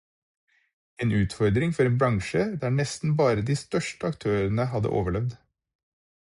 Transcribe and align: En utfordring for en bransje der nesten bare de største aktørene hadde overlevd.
En 1.03 1.09
utfordring 1.17 1.73
for 1.75 1.85
en 1.89 1.97
bransje 2.03 2.43
der 2.63 2.73
nesten 2.79 3.13
bare 3.19 3.45
de 3.51 3.57
største 3.63 4.13
aktørene 4.15 4.67
hadde 4.73 4.95
overlevd. 5.03 5.37